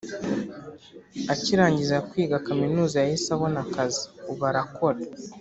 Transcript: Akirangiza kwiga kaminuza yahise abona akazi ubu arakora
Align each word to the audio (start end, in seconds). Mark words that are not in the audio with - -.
Akirangiza 1.33 1.95
kwiga 2.09 2.43
kaminuza 2.47 2.95
yahise 3.03 3.29
abona 3.35 3.57
akazi 3.65 4.03
ubu 4.31 4.43
arakora 4.49 4.99